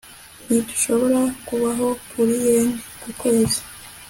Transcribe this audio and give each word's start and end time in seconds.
Ntidushobora 0.45 1.19
kubaho 1.47 1.87
kuri 2.11 2.33
yen 2.45 2.67
ku 3.01 3.09
kwezi 3.19 3.59